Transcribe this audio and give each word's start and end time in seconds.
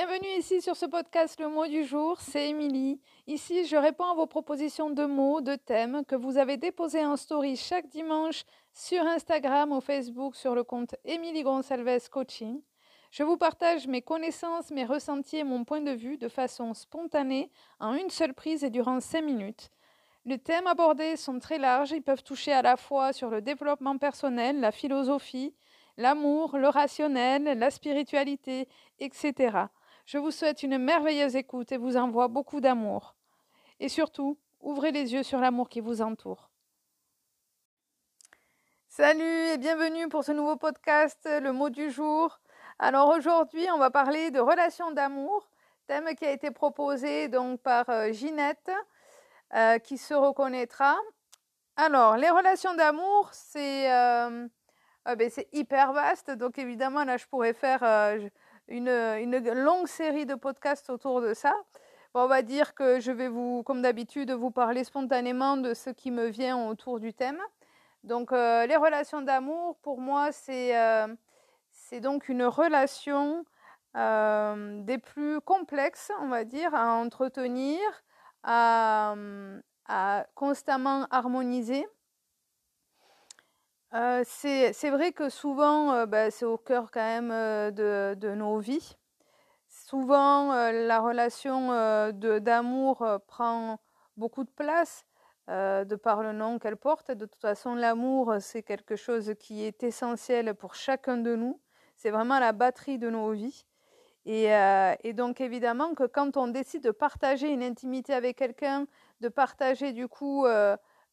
Bienvenue 0.00 0.38
ici 0.38 0.62
sur 0.62 0.76
ce 0.76 0.86
podcast 0.86 1.40
Le 1.40 1.48
mot 1.48 1.66
du 1.66 1.82
jour, 1.82 2.20
c'est 2.20 2.50
Émilie. 2.50 3.00
Ici, 3.26 3.66
je 3.66 3.74
réponds 3.74 4.04
à 4.04 4.14
vos 4.14 4.28
propositions 4.28 4.90
de 4.90 5.04
mots, 5.04 5.40
de 5.40 5.56
thèmes 5.56 6.04
que 6.06 6.14
vous 6.14 6.38
avez 6.38 6.56
déposés 6.56 7.04
en 7.04 7.16
story 7.16 7.56
chaque 7.56 7.88
dimanche 7.88 8.44
sur 8.72 9.02
Instagram 9.04 9.72
ou 9.72 9.80
Facebook 9.80 10.36
sur 10.36 10.54
le 10.54 10.62
compte 10.62 10.94
Émilie 11.04 11.42
Gonçalves 11.42 12.08
Coaching. 12.10 12.62
Je 13.10 13.24
vous 13.24 13.36
partage 13.36 13.88
mes 13.88 14.00
connaissances, 14.00 14.70
mes 14.70 14.84
ressentis 14.84 15.38
et 15.38 15.42
mon 15.42 15.64
point 15.64 15.80
de 15.80 15.90
vue 15.90 16.16
de 16.16 16.28
façon 16.28 16.74
spontanée, 16.74 17.50
en 17.80 17.94
une 17.94 18.10
seule 18.10 18.34
prise 18.34 18.62
et 18.62 18.70
durant 18.70 19.00
5 19.00 19.20
minutes. 19.22 19.72
Les 20.26 20.38
thèmes 20.38 20.68
abordés 20.68 21.16
sont 21.16 21.40
très 21.40 21.58
larges, 21.58 21.90
ils 21.90 22.02
peuvent 22.02 22.22
toucher 22.22 22.52
à 22.52 22.62
la 22.62 22.76
fois 22.76 23.12
sur 23.12 23.30
le 23.30 23.40
développement 23.40 23.98
personnel, 23.98 24.60
la 24.60 24.70
philosophie, 24.70 25.56
l'amour, 25.96 26.56
le 26.56 26.68
rationnel, 26.68 27.58
la 27.58 27.70
spiritualité, 27.72 28.68
etc. 29.00 29.66
Je 30.08 30.16
vous 30.16 30.30
souhaite 30.30 30.62
une 30.62 30.78
merveilleuse 30.78 31.36
écoute 31.36 31.70
et 31.70 31.76
vous 31.76 31.98
envoie 31.98 32.28
beaucoup 32.28 32.62
d'amour. 32.62 33.14
Et 33.78 33.90
surtout, 33.90 34.38
ouvrez 34.58 34.90
les 34.90 35.12
yeux 35.12 35.22
sur 35.22 35.38
l'amour 35.38 35.68
qui 35.68 35.80
vous 35.80 36.00
entoure. 36.00 36.48
Salut 38.88 39.48
et 39.52 39.58
bienvenue 39.58 40.08
pour 40.08 40.24
ce 40.24 40.32
nouveau 40.32 40.56
podcast, 40.56 41.28
le 41.30 41.52
mot 41.52 41.68
du 41.68 41.90
jour. 41.90 42.40
Alors 42.78 43.10
aujourd'hui, 43.10 43.66
on 43.70 43.76
va 43.76 43.90
parler 43.90 44.30
de 44.30 44.40
relations 44.40 44.92
d'amour, 44.92 45.46
thème 45.88 46.14
qui 46.14 46.24
a 46.24 46.30
été 46.30 46.50
proposé 46.50 47.28
donc 47.28 47.60
par 47.60 47.90
euh, 47.90 48.10
Ginette, 48.10 48.70
euh, 49.54 49.78
qui 49.78 49.98
se 49.98 50.14
reconnaîtra. 50.14 50.96
Alors, 51.76 52.16
les 52.16 52.30
relations 52.30 52.74
d'amour, 52.74 53.28
c'est 53.34 53.92
euh, 53.92 54.48
ben, 55.04 55.30
hyper 55.52 55.92
vaste, 55.92 56.30
donc 56.30 56.58
évidemment 56.58 57.04
là, 57.04 57.18
je 57.18 57.26
pourrais 57.26 57.52
faire 57.52 57.82
une, 58.68 59.38
longue 59.54 59.86
série 59.86 60.26
de 60.26 60.34
podcasts 60.34 60.90
autour 60.90 61.20
de 61.20 61.34
ça. 61.34 61.54
on 62.14 62.26
va 62.26 62.42
dire 62.42 62.74
que 62.74 63.00
je 63.00 63.12
vais 63.12 63.28
vous, 63.28 63.62
comme 63.62 63.82
d'habitude, 63.82 64.30
vous 64.30 64.50
parler 64.50 64.84
spontanément 64.84 65.56
de 65.56 65.74
ce 65.74 65.90
qui 65.90 66.10
me 66.10 66.26
vient 66.26 66.68
autour 66.68 67.00
du 67.00 67.12
thème. 67.12 67.38
Donc, 68.04 68.32
euh, 68.32 68.66
les 68.66 68.76
relations 68.76 69.22
d'amour, 69.22 69.76
pour 69.82 70.00
moi, 70.00 70.32
c'est 70.32 70.76
euh, 70.76 71.08
donc 72.00 72.28
une 72.28 72.44
relation 72.44 73.44
euh, 73.96 74.82
des 74.82 74.98
plus 74.98 75.40
complexes, 75.40 76.12
on 76.20 76.28
va 76.28 76.44
dire, 76.44 76.74
à 76.74 76.94
entretenir, 76.94 77.80
à 78.44 79.14
constamment 80.34 81.06
harmoniser. 81.10 81.86
C'est 83.92 84.90
vrai 84.90 85.12
que 85.12 85.28
souvent, 85.30 86.06
bah, 86.06 86.30
c'est 86.30 86.44
au 86.44 86.58
cœur 86.58 86.90
quand 86.90 87.00
même 87.00 87.30
de, 87.72 88.14
de, 88.14 88.34
nos 88.34 88.58
vies. 88.58 88.96
Souvent, 89.68 90.52
la 90.70 91.00
relation 91.00 91.68
d'amour 92.12 93.06
prend 93.26 93.78
beaucoup 94.16 94.44
de 94.44 94.50
place 94.50 95.06
de 95.48 95.94
par 95.96 96.22
le 96.22 96.32
nom 96.32 96.58
qu'elle 96.58 96.76
porte. 96.76 97.10
De 97.10 97.24
toute 97.24 97.40
façon, 97.40 97.74
l'amour, 97.74 98.34
c'est 98.40 98.62
quelque 98.62 98.96
chose 98.96 99.32
qui 99.40 99.64
est 99.64 99.82
essentiel 99.82 100.54
pour 100.54 100.74
chacun 100.74 101.16
de 101.16 101.34
nous. 101.34 101.58
C'est 101.96 102.10
vraiment 102.10 102.38
la 102.38 102.52
batterie 102.52 102.98
de 102.98 103.08
nos 103.08 103.32
vies. 103.32 103.64
Et, 104.26 104.50
et, 105.02 105.12
donc, 105.14 105.40
évidemment, 105.40 105.94
que 105.94 106.04
quand 106.04 106.36
on 106.36 106.48
décide 106.48 106.82
de 106.82 106.90
partager 106.90 107.48
une 107.48 107.62
intimité 107.62 108.12
avec 108.12 108.36
quelqu'un, 108.36 108.86
de 109.22 109.28
partager 109.28 109.92
du 109.94 110.08
coup 110.08 110.44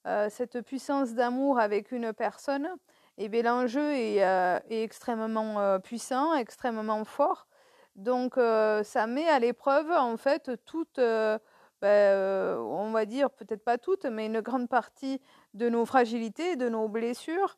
euh, 0.05 0.27
cette 0.29 0.61
puissance 0.61 1.15
d'amour 1.15 1.59
avec 1.59 1.91
une 1.91 2.13
personne, 2.13 2.69
et 3.17 3.27
bien 3.27 3.41
l'enjeu 3.41 3.93
est, 3.93 4.23
euh, 4.23 4.59
extrêmement 4.69 5.59
euh, 5.59 5.79
puissant, 5.79 6.35
extrêmement 6.35 7.03
fort. 7.05 7.47
Donc 7.95 8.35
ça 8.35 9.07
met 9.07 9.27
à 9.29 9.39
l'épreuve 9.39 9.89
en 9.89 10.17
fait 10.17 10.51
toute, 10.65 10.97
ben, 10.97 12.57
on 12.59 12.91
va 12.91 13.05
dire 13.05 13.29
peut-être 13.29 13.63
pas 13.63 13.77
toutes, 13.77 14.03
mais 14.03 14.25
une 14.25 14.41
grande 14.41 14.67
partie 14.67 15.21
de 15.53 15.69
nos 15.69 15.85
fragilités, 15.85 16.57
de 16.57 16.67
nos 16.67 16.89
blessures. 16.89 17.55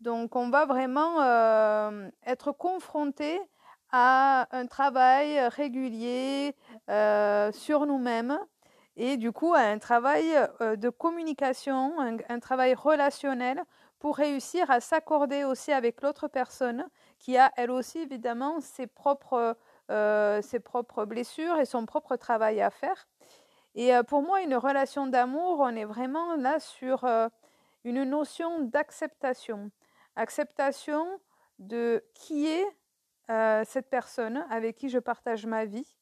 Donc 0.00 0.36
on 0.36 0.50
va 0.50 0.66
vraiment 0.66 1.20
être 2.24 2.52
confronté 2.52 3.40
à 3.90 4.46
un 4.52 4.66
travail 4.66 5.48
régulier 5.48 6.54
sur 7.52 7.84
nous-mêmes 7.84 8.38
et 8.96 9.16
du 9.16 9.32
coup 9.32 9.54
un 9.54 9.78
travail 9.78 10.24
euh, 10.60 10.76
de 10.76 10.90
communication, 10.90 11.94
un, 12.28 12.40
travail 12.40 12.74
relationnel 12.74 13.62
pour 13.98 14.16
réussir 14.16 14.70
à 14.70 14.80
s'accorder 14.80 15.44
aussi 15.44 15.72
avec 15.72 16.02
l'autre 16.02 16.28
personne 16.28 16.86
qui 17.18 17.38
a 17.38 17.52
elle 17.56 17.70
aussi 17.70 17.98
évidemment 17.98 18.60
ses 18.60 18.86
propres, 18.86 19.56
euh, 19.90 20.42
ses 20.42 20.60
propres 20.60 21.04
blessures 21.04 21.58
et 21.58 21.64
son 21.64 21.86
propre 21.86 22.16
travail 22.16 22.60
à 22.60 22.70
faire. 22.70 23.06
Et 23.74 23.94
euh, 23.94 24.02
pour 24.02 24.22
moi, 24.22 24.42
une 24.42 24.56
relation 24.56 25.06
d'amour, 25.06 25.60
on 25.60 25.74
est 25.74 25.84
vraiment 25.84 26.34
là 26.36 26.60
sur 26.60 27.06
une 27.84 28.04
notion 28.04 28.60
d'acceptation. 28.60 29.70
Acceptation 30.16 31.06
de 31.58 32.04
qui 32.14 32.48
est 32.48 32.66
cette 33.64 33.88
personne 33.88 34.44
avec 34.50 34.76
qui 34.76 34.90
je 34.90 34.98
partage 34.98 35.46
ma 35.46 35.64
vie 35.64 35.96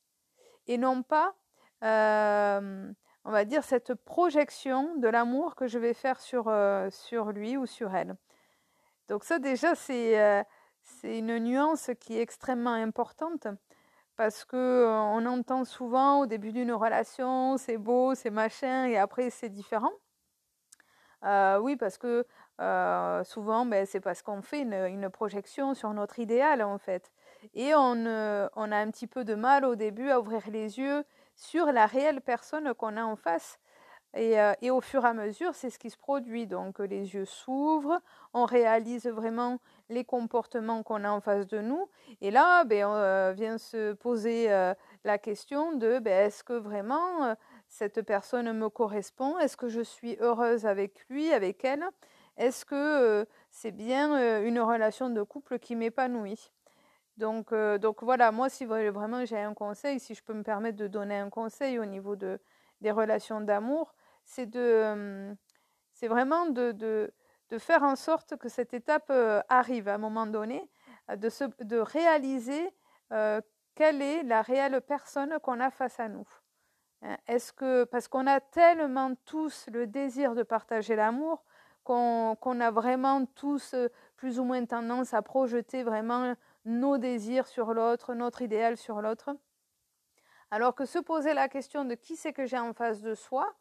et 0.66 0.78
non 0.78 1.02
pas 1.02 1.34
on 1.82 3.30
va 3.30 3.44
dire, 3.44 3.64
cette 3.64 3.94
projection 3.94 4.96
de 4.96 5.08
l'amour 5.08 5.54
que 5.54 5.66
je 5.66 5.78
vais 5.78 5.94
faire 5.94 6.20
sur, 6.20 6.52
sur 6.90 7.32
lui 7.32 7.56
ou 7.56 7.66
sur 7.66 7.94
elle. 7.94 8.16
Donc 9.08 9.24
ça 9.24 9.38
déjà, 9.38 9.74
c'est 9.74 10.44
c'est 10.82 11.18
une 11.18 11.38
nuance 11.38 11.90
qui 12.00 12.18
est 12.18 12.22
extrêmement 12.22 12.72
importante 12.72 13.46
parce 14.16 14.44
que 14.44 14.86
on 14.86 15.24
entend 15.26 15.64
souvent 15.64 16.20
au 16.20 16.26
début 16.26 16.52
d'une 16.52 16.72
relation, 16.72 17.56
c'est 17.56 17.78
beau, 17.78 18.14
c'est 18.14 18.30
machin, 18.30 18.84
et 18.86 18.98
après 18.98 19.30
c'est 19.30 19.48
différent. 19.48 19.92
oui, 21.22 21.76
parce 21.76 21.98
que 21.98 22.26
souvent, 23.24 23.64
ben, 23.66 23.86
c'est 23.86 24.00
parce 24.00 24.22
qu'on 24.22 24.42
fait 24.42 24.60
une, 24.60 24.74
une, 24.74 25.08
projection 25.10 25.74
sur 25.74 25.92
notre 25.94 26.18
idéal 26.18 26.62
en 26.62 26.78
fait. 26.78 27.10
Et 27.54 27.74
on, 27.74 27.94
on 28.56 28.72
a 28.72 28.76
un 28.76 28.90
petit 28.90 29.06
peu 29.06 29.24
de 29.24 29.34
mal 29.34 29.64
au 29.64 29.74
début 29.74 30.10
à 30.10 30.20
ouvrir 30.20 30.42
les 30.50 30.78
yeux 30.78 31.04
sur 31.40 31.72
la 31.72 31.86
réelle 31.86 32.20
personne 32.20 32.74
qu'on 32.74 32.96
a 32.96 33.02
en 33.02 33.16
face. 33.16 33.58
Euh, 34.16 34.54
et, 34.60 34.70
au 34.70 34.80
fur 34.80 35.04
et 35.04 35.08
à 35.08 35.14
mesure, 35.14 35.54
c'est 35.54 35.70
ce 35.70 35.78
qui 35.78 35.88
se 35.88 35.96
produit. 35.96 36.46
Donc 36.46 36.80
les 36.80 37.14
yeux 37.14 37.24
s'ouvrent, 37.24 38.00
on 38.34 38.44
réalise 38.44 39.06
vraiment 39.06 39.58
les 39.88 40.04
comportements 40.04 40.82
qu'on 40.82 41.04
a 41.04 41.10
en 41.10 41.20
face 41.20 41.46
de 41.46 41.60
nous. 41.60 41.88
Et 42.20 42.30
là, 42.30 42.64
ben, 42.64 42.84
on 42.86 42.94
euh, 42.94 43.32
vient 43.32 43.56
se 43.56 43.94
poser 43.94 44.52
euh, 44.52 44.74
la 45.04 45.16
question 45.18 45.72
de 45.72 45.98
ben, 45.98 46.26
est-ce 46.26 46.44
que 46.44 46.52
vraiment 46.52 47.34
cette 47.68 48.02
personne 48.02 48.52
me 48.52 48.68
correspond? 48.68 49.38
Est-ce 49.38 49.56
que 49.56 49.68
je 49.68 49.80
suis 49.80 50.16
heureuse 50.20 50.66
avec 50.66 51.06
lui, 51.08 51.32
avec 51.32 51.64
elle? 51.64 51.84
Est-ce 52.36 52.64
que 52.64 53.26
c'est 53.50 53.72
bien 53.72 54.42
une 54.42 54.60
relation 54.60 55.08
de 55.08 55.22
couple 55.22 55.58
qui 55.58 55.76
m'épanouit? 55.76 56.50
Donc, 57.20 57.52
euh, 57.52 57.78
donc 57.78 58.02
voilà, 58.02 58.32
moi, 58.32 58.48
si 58.48 58.64
vraiment 58.64 59.24
j'ai 59.26 59.38
un 59.38 59.54
conseil, 59.54 60.00
si 60.00 60.14
je 60.14 60.22
peux 60.24 60.32
me 60.32 60.42
permettre 60.42 60.78
de 60.78 60.88
donner 60.88 61.18
un 61.18 61.28
conseil 61.28 61.78
au 61.78 61.84
niveau 61.84 62.16
de, 62.16 62.40
des 62.80 62.90
relations 62.90 63.42
d'amour, 63.42 63.94
c'est 64.24 64.46
de, 64.46 64.58
euh, 64.58 65.34
c'est 65.92 66.08
vraiment 66.08 66.46
de, 66.46 66.72
de, 66.72 67.12
de, 67.50 67.58
faire 67.58 67.82
en 67.82 67.94
sorte 67.94 68.36
que 68.36 68.48
cette 68.48 68.72
étape 68.72 69.10
euh, 69.10 69.42
arrive 69.50 69.86
à 69.86 69.94
un 69.94 69.98
moment 69.98 70.26
donné, 70.26 70.68
de, 71.14 71.28
se, 71.28 71.44
de 71.62 71.78
réaliser 71.78 72.70
quelle 73.74 74.00
est 74.00 74.22
la 74.22 74.40
réelle 74.40 74.80
personne 74.80 75.38
qu'on 75.42 75.58
a 75.60 75.70
face 75.70 75.98
à 75.98 76.08
nous. 76.08 76.28
Hein, 77.02 77.16
est-ce 77.26 77.52
que, 77.52 77.84
parce 77.84 78.08
qu'on 78.08 78.26
a 78.28 78.40
tellement 78.40 79.14
tous 79.26 79.66
le 79.72 79.86
désir 79.86 80.34
de 80.34 80.42
partager 80.42 80.96
l'amour, 80.96 81.44
qu'on 81.82 82.60
a 82.60 82.70
vraiment 82.70 83.26
tous 83.26 83.74
plus 84.16 84.38
ou 84.38 84.44
moins 84.44 84.64
tendance 84.64 85.12
à 85.12 85.22
projeter 85.22 85.82
vraiment 85.82 86.34
nos 86.64 86.98
désirs 86.98 87.46
sur 87.46 87.72
l'autre, 87.72 88.14
notre 88.14 88.42
idéal 88.42 88.76
sur 88.76 89.00
l'autre. 89.00 89.30
Alors 90.50 90.74
que 90.74 90.84
se 90.84 90.98
poser 90.98 91.34
la 91.34 91.48
question 91.48 91.84
de 91.84 91.94
qui 91.94 92.16
c'est 92.16 92.32
que 92.32 92.46
j'ai 92.46 92.58
en 92.58 92.72
face 92.72 93.00
de 93.02 93.14
soi, 93.14 93.54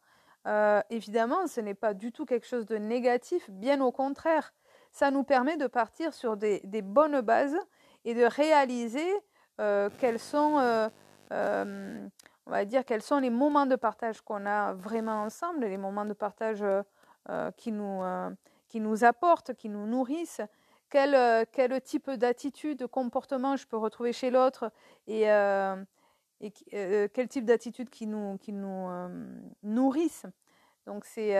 euh, 0.48 0.82
évidemment, 0.90 1.48
ce 1.48 1.62
n'est 1.62 1.76
pas 1.76 1.94
du 1.94 2.12
tout 2.12 2.26
quelque 2.26 2.48
chose 2.48 2.66
de 2.66 2.78
négatif, 2.78 3.50
bien 3.50 3.82
au 3.82 3.92
contraire. 3.92 4.54
Ça 4.92 5.12
nous 5.12 5.24
permet 5.24 5.58
de 5.58 5.68
partir 5.68 6.14
sur 6.14 6.38
des, 6.38 6.62
bonnes 6.82 7.22
bases 7.22 7.58
et 8.06 8.14
de 8.14 8.24
réaliser 8.24 9.08
euh, 9.60 9.90
quels 10.00 10.20
sont, 10.20 10.58
euh, 11.32 12.08
on 12.46 12.52
va 12.52 12.66
dire, 12.66 12.86
quels 12.86 13.04
sont 13.04 13.20
les 13.20 13.30
moments 13.30 13.66
de 13.66 13.76
partage 13.76 14.22
qu'on 14.22 14.46
a 14.46 14.74
vraiment 14.74 15.24
ensemble, 15.24 15.66
les 15.66 15.78
moments 15.78 16.06
de 16.06 16.14
partage 16.14 16.64
qui, 17.58 17.72
nous, 17.72 18.02
qui 18.68 18.80
nous 18.80 19.04
apportent, 19.04 19.54
qui 19.54 19.70
nous 19.70 19.86
nourrissent, 19.86 20.42
quel, 20.90 21.16
euh, 21.16 21.46
quel 21.52 21.80
type 21.82 22.10
d'attitude, 22.12 22.80
de 22.80 22.86
comportement 22.86 23.56
je 23.56 23.68
peux 23.68 23.78
retrouver 23.78 24.14
chez 24.14 24.30
l'autre 24.30 24.72
et, 25.08 25.32
euh, 25.32 25.76
et 26.42 26.52
euh, 26.74 27.08
quel 27.14 27.28
type 27.28 27.46
d'attitude 27.46 27.90
qui 27.90 28.08
nous, 28.08 28.38
qui 28.38 28.54
nous 28.54 28.90
nourrissent. 29.64 30.26
Donc 30.86 31.06
c'est 31.06 31.36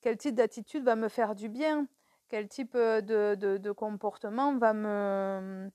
quel 0.00 0.16
type 0.16 0.34
d'attitude 0.34 0.84
va 0.84 0.96
me 0.96 1.08
faire 1.08 1.34
du 1.34 1.48
bien, 1.48 1.86
quel 2.28 2.48
type 2.48 2.76
de, 2.76 3.34
de, 3.34 3.72
comportement 3.72 4.56
va 4.56 4.72
me, 4.72 5.70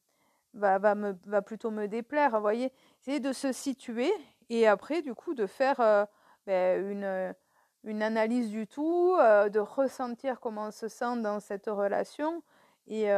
va, 0.53 0.77
va, 0.79 0.95
va 1.25 1.41
plutôt 1.41 1.71
me 1.71 1.87
déplaire. 1.87 2.39
Voyez, 2.39 2.71
c'est 3.01 3.19
de 3.19 3.33
se 3.33 3.51
situer 3.51 4.11
et 4.49 4.67
après, 4.67 5.01
du 5.01 5.13
coup, 5.13 5.33
de 5.33 5.45
faire 5.45 6.07
ben, 6.45 6.89
une, 6.89 7.35
une 7.83 8.01
analyse 8.01 8.49
du 8.49 8.67
tout, 8.67 9.17
de 9.17 9.59
ressentir 9.59 10.39
comment 10.39 10.67
on 10.67 10.71
se 10.71 10.87
sent 10.87 11.17
dans 11.17 11.41
cette 11.41 11.67
relation 11.67 12.41
et, 12.87 13.09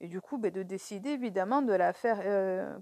du 0.00 0.20
coup, 0.20 0.38
ben, 0.38 0.50
de 0.50 0.62
décider 0.62 1.10
évidemment 1.10 1.62
de 1.62 1.72
la 1.72 1.92
faire 1.92 2.20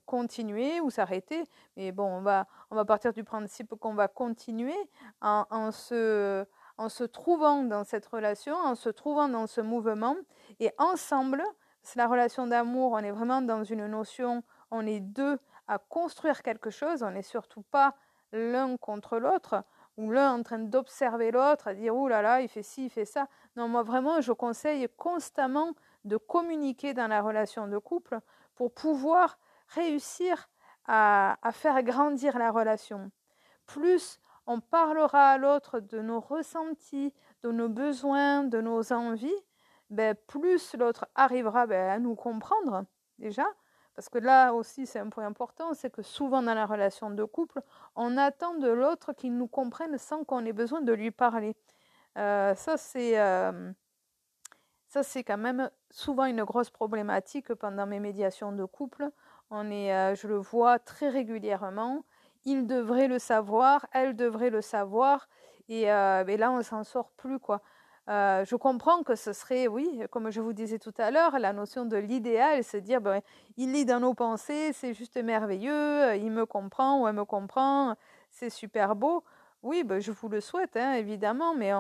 continuer 0.07 0.81
ou 0.81 0.91
s'arrêter. 0.91 1.45
Mais 1.77 1.93
bon, 1.93 2.05
on 2.05 2.21
va, 2.23 2.47
on 2.71 2.77
va 2.77 2.85
partir 2.85 3.13
du 3.13 3.25
principe 3.25 3.75
qu'on 3.77 3.95
va 3.95 4.09
continuer 4.09 4.77
en, 5.21 5.47
en 5.51 5.71
se 5.73 6.47
en 6.79 6.89
se 6.89 7.05
trouvant 7.05 7.63
dans 7.63 7.85
cette 7.85 8.07
relation, 8.07 8.57
en 8.57 8.75
se 8.75 8.89
trouvant 8.89 9.29
dans 9.29 9.47
ce 9.47 9.61
mouvement, 9.61 10.17
et 10.59 10.73
ensemble, 10.79 11.43
c'est 11.83 11.99
la 11.99 12.07
relation 12.07 12.47
d'amour, 12.47 12.93
on 12.93 12.99
est 12.99 13.11
vraiment 13.11 13.43
dans 13.43 13.65
une 13.65 13.87
notion, 13.87 14.43
on 14.71 14.87
est 14.87 15.01
deux 15.01 15.39
à 15.69 15.79
construire 15.79 16.43
quelque 16.43 16.71
chose, 16.71 17.03
on 17.03 17.11
n'est 17.11 17.23
surtout 17.23 17.63
pas 17.63 17.95
l'un 18.33 18.77
contre 18.77 19.19
l'autre, 19.19 19.65
ou 19.99 20.11
l'un 20.11 20.33
en 20.33 20.43
train 20.43 20.59
d'observer 20.59 21.31
l'autre, 21.31 21.69
à 21.69 21.75
dire, 21.75 21.95
ouh 21.95 22.09
là 22.09 22.23
là, 22.23 22.41
il 22.41 22.49
fait 22.49 22.63
ci, 22.63 22.87
il 22.87 22.91
fait 22.91 23.05
ça. 23.05 23.29
Non, 23.57 23.69
moi 23.69 23.83
vraiment, 23.83 24.21
je 24.21 24.33
conseille 24.33 24.89
constamment 24.97 25.73
de 26.05 26.17
communiquer 26.17 26.95
dans 26.95 27.09
la 27.09 27.23
relation 27.23 27.69
de 27.69 27.79
couple 27.79 28.19
pour 28.55 28.73
pouvoir 28.73 29.39
réussir 29.69 30.49
à, 30.87 31.39
à 31.43 31.53
faire 31.53 31.83
grandir 31.83 32.39
la 32.39 32.51
relation. 32.51 33.11
Plus 33.67 34.21
on 34.47 34.61
parlera 34.61 35.31
à 35.31 35.39
l'autre 35.39 35.81
de 35.81 36.01
nos 36.01 36.21
ressentis, 36.21 37.15
de 37.43 37.53
nos 37.53 37.69
besoins, 37.69 38.43
de 38.45 38.61
nos 38.61 38.93
envies, 38.93 39.31
ben, 39.91 40.17
plus 40.27 40.75
l'autre 40.75 41.07
arrivera 41.15 41.67
ben, 41.67 41.91
à 41.91 41.99
nous 41.99 42.15
comprendre 42.15 42.85
déjà. 43.19 43.47
Parce 43.95 44.09
que 44.09 44.19
là 44.19 44.55
aussi, 44.55 44.87
c'est 44.87 44.99
un 44.99 45.11
point 45.11 45.27
important, 45.27 45.75
c'est 45.75 45.91
que 45.91 46.03
souvent 46.03 46.43
dans 46.43 46.55
la 46.55 46.65
relation 46.65 47.11
de 47.11 47.25
couple, 47.25 47.61
on 47.95 48.17
attend 48.17 48.55
de 48.55 48.69
l'autre 48.69 49.13
qu'il 49.13 49.37
nous 49.37 49.49
comprenne 49.49 49.99
sans 49.99 50.25
qu'on 50.25 50.47
ait 50.47 50.55
besoin 50.55 50.81
de 50.81 50.93
lui 50.95 51.11
parler. 51.11 51.55
Euh, 52.17 52.55
ça, 52.55 52.79
c'est 52.79 53.21
euh, 53.21 53.71
ça, 54.93 55.03
c'est 55.03 55.25
quand 55.25 55.39
même 55.39 55.71
souvent 55.91 56.27
une 56.27 56.45
grosse 56.45 56.71
problématique 56.71 57.55
pendant 57.55 57.87
mes 57.87 58.01
médiations 58.01 58.53
de 58.53 58.65
couple. 58.65 59.09
On 59.51 59.71
est, 59.71 59.95
euh, 59.95 60.15
je 60.15 60.29
le 60.29 60.37
vois 60.37 60.79
très 60.79 61.09
régulièrement 61.09 62.05
il 62.45 62.67
devrait 62.67 63.09
le 63.09 63.19
savoir, 63.19 63.87
elle 63.93 64.17
devrait 64.17 64.51
le 64.51 64.61
savoir, 64.61 65.29
et, 65.69 65.91
euh, 65.93 66.25
là 66.25 66.51
on 66.51 66.63
s'en 66.63 66.85
sort 66.85 67.11
plus 67.17 67.39
quoi. 67.39 67.61
Euh, 68.09 68.45
je 68.45 68.57
comprends 68.57 69.05
que 69.05 69.15
ce 69.15 69.33
serait, 69.33 69.69
oui, 69.69 70.03
comme 70.11 70.31
je 70.31 70.41
vous 70.41 70.53
disais 70.53 70.81
tout 70.81 70.95
à 70.99 71.13
l'heure, 71.13 71.39
la 71.39 71.53
notion 71.53 71.85
de 71.85 71.97
l'idéal, 71.97 72.65
se 72.65 72.77
dire, 72.77 73.01
ben, 73.01 73.21
il 73.57 73.73
lit 73.73 73.85
dans 73.85 74.01
nos 74.01 74.13
pensées, 74.15 74.73
c'est 74.73 74.93
juste 74.93 75.17
merveilleux, 75.23 76.17
il 76.17 76.33
me 76.33 76.45
comprend 76.45 77.01
ou 77.01 77.07
elle 77.07 77.15
me 77.15 77.25
comprend, 77.25 77.95
c'est 78.31 78.51
super 78.51 78.97
beau. 78.97 79.23
Oui, 79.63 79.85
ben, 79.85 80.01
je 80.01 80.11
vous 80.11 80.29
le 80.29 80.41
souhaite, 80.41 80.77
hein, 80.77 80.95
évidemment, 80.95 81.55
mais, 81.55 81.71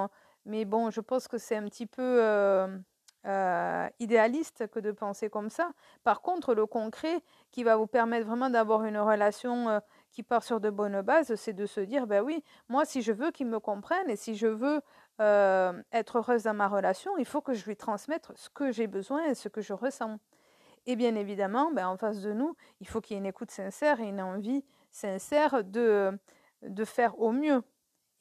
mais 0.46 0.64
bon, 0.64 0.90
je 0.90 1.00
pense 1.00 1.26
que 1.26 1.38
c'est 1.38 1.56
un 1.56 1.64
petit 1.64 1.86
peu 1.86 2.02
euh, 2.22 2.68
euh, 3.26 3.88
idéaliste 4.00 4.66
que 4.68 4.80
de 4.80 4.90
penser 4.90 5.30
comme 5.30 5.48
ça. 5.48 5.70
Par 6.02 6.22
contre, 6.22 6.54
le 6.54 6.66
concret 6.66 7.22
qui 7.52 7.62
va 7.62 7.76
vous 7.76 7.86
permettre 7.86 8.26
vraiment 8.26 8.50
d'avoir 8.50 8.84
une 8.84 8.98
relation 8.98 9.68
euh, 9.68 9.78
qui 10.10 10.22
part 10.22 10.42
sur 10.42 10.60
de 10.60 10.70
bonnes 10.70 11.02
bases, 11.02 11.34
c'est 11.36 11.52
de 11.52 11.66
se 11.66 11.80
dire, 11.80 12.06
ben 12.06 12.22
oui, 12.22 12.42
moi, 12.68 12.84
si 12.84 13.00
je 13.00 13.12
veux 13.12 13.30
qu'il 13.30 13.46
me 13.46 13.60
comprenne 13.60 14.10
et 14.10 14.16
si 14.16 14.34
je 14.34 14.48
veux 14.48 14.80
euh, 15.20 15.72
être 15.92 16.18
heureuse 16.18 16.42
dans 16.42 16.54
ma 16.54 16.66
relation, 16.66 17.16
il 17.16 17.24
faut 17.24 17.40
que 17.40 17.54
je 17.54 17.64
lui 17.64 17.76
transmette 17.76 18.32
ce 18.34 18.48
que 18.50 18.72
j'ai 18.72 18.88
besoin 18.88 19.24
et 19.26 19.34
ce 19.34 19.48
que 19.48 19.60
je 19.60 19.72
ressens. 19.72 20.18
Et 20.86 20.96
bien 20.96 21.14
évidemment, 21.14 21.70
ben, 21.72 21.86
en 21.86 21.96
face 21.96 22.22
de 22.22 22.32
nous, 22.32 22.56
il 22.80 22.88
faut 22.88 23.00
qu'il 23.00 23.14
y 23.14 23.16
ait 23.16 23.20
une 23.20 23.26
écoute 23.26 23.52
sincère 23.52 24.00
et 24.00 24.08
une 24.08 24.20
envie 24.20 24.64
sincère 24.90 25.62
de, 25.62 26.18
de 26.62 26.84
faire 26.84 27.20
au 27.20 27.30
mieux. 27.30 27.62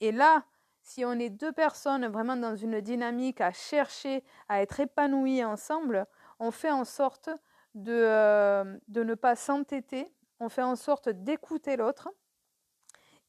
Et 0.00 0.12
là, 0.12 0.44
si 0.82 1.04
on 1.04 1.12
est 1.12 1.30
deux 1.30 1.52
personnes 1.52 2.06
vraiment 2.06 2.36
dans 2.36 2.56
une 2.56 2.80
dynamique 2.80 3.40
à 3.40 3.52
chercher 3.52 4.24
à 4.48 4.62
être 4.62 4.80
épanouies 4.80 5.44
ensemble, 5.44 6.06
on 6.40 6.50
fait 6.50 6.70
en 6.70 6.84
sorte 6.84 7.30
de, 7.74 7.92
euh, 7.92 8.78
de 8.88 9.02
ne 9.02 9.14
pas 9.14 9.36
s'entêter, 9.36 10.12
on 10.40 10.48
fait 10.48 10.62
en 10.62 10.76
sorte 10.76 11.08
d'écouter 11.08 11.76
l'autre 11.76 12.10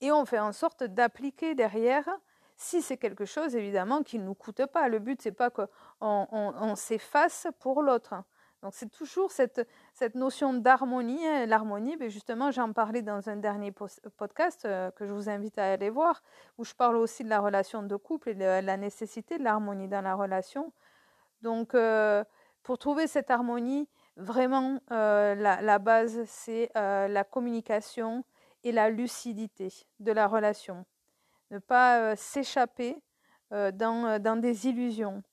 et 0.02 0.12
on 0.12 0.26
fait 0.26 0.40
en 0.40 0.52
sorte 0.52 0.84
d'appliquer 0.84 1.56
derrière 1.56 2.10
si 2.58 2.82
c'est 2.82 2.98
quelque 2.98 3.26
chose 3.26 3.56
évidemment 3.56 4.04
qui 4.04 4.20
ne 4.20 4.26
nous 4.26 4.36
coûte 4.36 4.66
pas. 4.66 4.88
Le 4.88 5.00
but, 5.00 5.22
c'est 5.22 5.32
pas 5.32 5.50
qu'on 5.50 5.68
on, 6.00 6.76
s'efface 6.76 7.48
pour 7.60 7.82
l'autre. 7.82 8.16
Donc 8.64 8.74
c'est 8.76 8.90
toujours 8.90 9.30
cette, 9.30 9.68
cette 9.94 10.16
notion 10.16 10.54
d'harmonie. 10.54 11.20
Hein. 11.28 11.46
L'harmonie, 11.48 11.98
ben, 11.98 12.10
justement, 12.10 12.50
j'en 12.50 12.72
parlais 12.72 13.02
dans 13.02 13.30
un 13.30 13.36
dernier 13.36 13.74
podcast 13.74 14.64
euh, 14.64 14.90
que 14.92 15.06
je 15.06 15.12
vous 15.12 15.30
invite 15.30 15.58
à 15.60 15.74
aller 15.74 15.90
voir, 15.90 16.24
où 16.58 16.64
je 16.64 16.74
parle 16.74 16.96
aussi 16.96 17.26
de 17.26 17.30
la 17.30 17.42
relation 17.42 17.84
de 17.84 17.96
couple 17.98 18.30
et 18.30 18.36
de 18.36 18.66
la 18.66 18.78
nécessité 18.78 19.38
de 19.38 19.44
l'harmonie 19.44 19.90
dans 19.90 20.00
la 20.02 20.16
relation. 20.16 20.72
Donc 21.42 21.76
euh, 21.76 22.24
pour 22.64 22.80
trouver 22.80 23.06
cette 23.06 23.30
harmonie, 23.30 23.88
Vraiment, 24.16 24.80
euh, 24.92 25.34
la, 25.34 25.80
base, 25.80 26.22
c'est 26.26 26.70
la 26.76 27.24
communication 27.24 28.24
et 28.64 28.72
la 28.72 28.92
lucidité 28.92 29.74
de 30.00 30.12
la 30.12 30.28
relation. 30.28 30.86
Ne 31.50 31.58
pas 31.58 32.16
s'échapper 32.16 33.02
dans 33.50 34.40
des 34.40 34.68
illusions, 34.68 35.24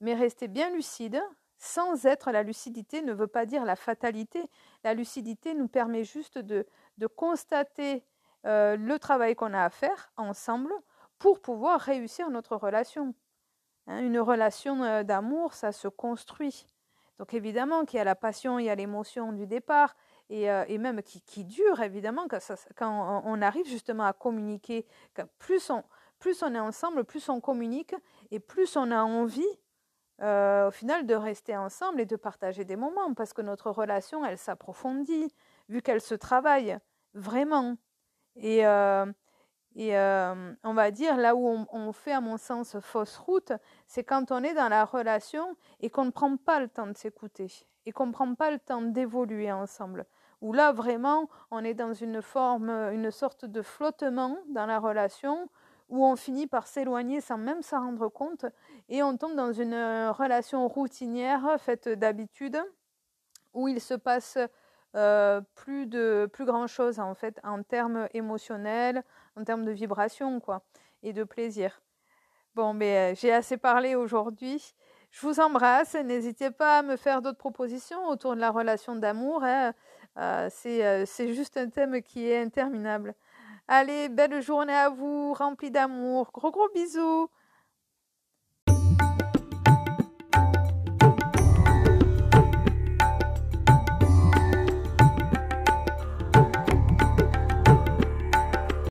mais 0.00 0.14
rester 0.14 0.48
bien 0.48 0.70
lucide. 0.70 1.22
Sans 1.64 2.06
être 2.06 2.32
la 2.32 2.42
lucidité 2.42 3.02
ne 3.02 3.12
veut 3.12 3.28
pas 3.28 3.46
dire 3.46 3.64
la 3.64 3.76
fatalité. 3.76 4.50
La 4.82 4.94
lucidité 4.94 5.54
nous 5.54 5.68
permet 5.68 6.02
juste 6.02 6.38
de, 6.38 6.66
de 6.98 7.06
constater 7.06 8.04
le 8.44 8.96
travail 8.98 9.36
qu'on 9.36 9.54
a 9.54 9.62
à 9.62 9.70
faire 9.70 10.10
ensemble 10.16 10.72
pour 11.20 11.40
pouvoir 11.40 11.80
réussir 11.80 12.30
notre 12.30 12.56
relation. 12.56 13.14
Hein, 13.86 14.00
une 14.00 14.18
relation 14.18 15.04
d'amour, 15.04 15.54
ça 15.54 15.70
se 15.70 15.86
construit. 15.86 16.66
Donc 17.18 17.32
évidemment 17.32 17.84
qu'il 17.84 17.98
y 17.98 18.00
a 18.00 18.04
la 18.04 18.16
passion, 18.16 18.58
il 18.58 18.64
y 18.64 18.70
a 18.70 18.74
l'émotion 18.74 19.32
du 19.32 19.46
départ, 19.46 19.94
et, 20.28 20.50
euh, 20.50 20.78
même 20.80 21.00
qui, 21.02 21.44
dure 21.44 21.80
évidemment 21.80 22.26
quand, 22.76 23.22
on, 23.24 23.40
arrive 23.40 23.66
justement 23.66 24.04
à 24.04 24.12
communiquer. 24.12 24.84
Plus 25.38 25.70
on, 25.70 25.84
plus 26.18 26.42
on 26.42 26.52
est 26.56 26.58
ensemble, 26.58 27.04
plus 27.04 27.28
on 27.28 27.40
communique, 27.40 27.94
et 28.32 28.40
plus 28.40 28.76
on 28.76 28.90
a 28.90 29.02
envie 29.02 29.60
euh, 30.20 30.68
au 30.68 30.70
final 30.70 31.06
de 31.06 31.14
rester 31.14 31.56
ensemble 31.56 32.00
et 32.00 32.06
de 32.06 32.16
partager 32.16 32.64
des 32.64 32.76
moments, 32.76 33.14
parce 33.14 33.32
que 33.32 33.42
notre 33.42 33.70
relation, 33.70 34.24
elle 34.24 34.38
s'approfondit, 34.38 35.34
vu 35.68 35.82
qu'elle 35.82 36.00
se 36.00 36.14
travaille 36.14 36.78
vraiment. 37.14 37.76
Et, 38.36 38.66
euh, 38.66 39.06
et 39.74 39.96
euh, 39.96 40.52
on 40.64 40.74
va 40.74 40.90
dire, 40.90 41.16
là 41.16 41.34
où 41.34 41.66
on, 41.70 41.92
fait, 41.92 42.12
à 42.12 42.20
mon 42.20 42.36
sens, 42.36 42.78
fausse 42.80 43.16
route, 43.16 43.52
c'est 43.86 44.04
quand 44.04 44.30
on 44.30 44.42
est 44.42 44.54
dans 44.54 44.68
la 44.68 44.84
relation 44.84 45.56
et 45.80 45.90
qu'on 45.90 46.04
ne 46.04 46.10
prend 46.10 46.36
pas 46.36 46.60
le 46.60 46.68
temps 46.68 46.86
de 46.86 46.96
s'écouter 46.96 47.66
et 47.86 47.92
qu'on 47.92 48.06
ne 48.06 48.12
prend 48.12 48.34
pas 48.34 48.50
le 48.50 48.58
temps 48.58 48.82
d'évoluer 48.82 49.50
ensemble. 49.50 50.06
Où 50.40 50.52
là, 50.52 50.72
vraiment, 50.72 51.28
on 51.50 51.64
est 51.64 51.74
dans 51.74 51.94
une 51.94 52.20
forme, 52.20 52.70
une 52.92 53.10
sorte 53.10 53.44
de 53.44 53.62
flottement 53.62 54.38
dans 54.48 54.66
la 54.66 54.78
relation 54.78 55.48
où 55.92 56.06
on 56.06 56.16
finit 56.16 56.46
par 56.46 56.66
s'éloigner 56.66 57.20
sans 57.20 57.36
même 57.36 57.62
s'en 57.62 57.80
rendre 57.80 58.08
compte 58.08 58.46
et 58.88 59.02
on 59.02 59.18
tombe 59.18 59.36
dans 59.36 59.52
une 59.52 59.74
relation 60.08 60.66
routinière 60.66 61.56
faite 61.60 61.86
d'habitude 61.86 62.58
où 63.52 63.68
il 63.68 63.78
se 63.78 63.92
passe 63.92 64.38
euh, 64.96 65.42
plus 65.54 65.86
de 65.86 66.28
plus 66.32 66.46
grand 66.46 66.66
chose 66.66 66.98
en 66.98 67.14
fait 67.14 67.38
en 67.44 67.62
termes 67.62 68.08
émotionnels, 68.14 69.04
en 69.36 69.44
termes 69.44 69.66
de 69.66 69.70
vibration 69.70 70.40
quoi 70.40 70.62
et 71.02 71.12
de 71.12 71.24
plaisir. 71.24 71.82
Bon, 72.54 72.72
mais 72.72 73.12
euh, 73.12 73.14
j'ai 73.14 73.30
assez 73.30 73.58
parlé 73.58 73.94
aujourd'hui. 73.94 74.74
Je 75.10 75.26
vous 75.26 75.40
embrasse. 75.40 75.94
N'hésitez 75.94 76.50
pas 76.50 76.78
à 76.78 76.82
me 76.82 76.96
faire 76.96 77.20
d'autres 77.20 77.36
propositions 77.36 78.08
autour 78.08 78.34
de 78.34 78.40
la 78.40 78.50
relation 78.50 78.96
d'amour. 78.96 79.44
Hein. 79.44 79.74
Euh, 80.16 80.48
c'est 80.50 81.34
juste 81.34 81.58
un 81.58 81.68
thème 81.68 82.00
qui 82.00 82.28
est 82.28 82.40
interminable. 82.40 83.14
Allez, 83.74 84.10
belle 84.10 84.42
journée 84.42 84.74
à 84.74 84.90
vous, 84.90 85.32
remplie 85.32 85.70
d'amour. 85.70 86.30
Gros 86.34 86.50
gros 86.50 86.68
bisous. 86.74 87.30